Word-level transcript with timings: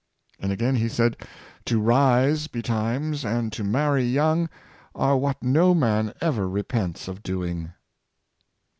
*" 0.21 0.39
And 0.41 0.51
again 0.51 0.77
he 0.77 0.89
said, 0.89 1.15
"To 1.65 1.79
rise 1.79 2.47
be 2.47 2.63
times, 2.63 3.23
and 3.23 3.53
to 3.53 3.63
marry 3.63 4.03
young, 4.03 4.49
are 4.95 5.15
what 5.15 5.43
no 5.43 5.75
man 5.75 6.15
ever 6.19 6.49
re 6.49 6.63
pents 6.63 7.07
of 7.07 7.21
doing." 7.21 7.73